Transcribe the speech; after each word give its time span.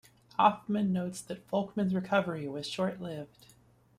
Hoffman 0.35 0.91
notes 0.91 1.21
that 1.21 1.47
Folkman's 1.47 1.93
recovery 1.93 2.47
was 2.47 2.65
short-lived. 2.65 3.53